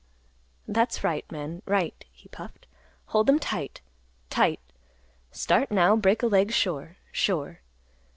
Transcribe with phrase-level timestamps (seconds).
[0.67, 2.65] "That's right, man, right," he puffed.
[3.13, 3.81] "Hold them tight;
[4.31, 4.59] tight.
[5.31, 7.59] Start now, break a leg sure, sure.